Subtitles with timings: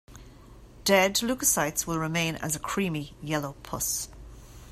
[0.83, 4.07] Dead leukocytes will remain as a creamy yellow pus.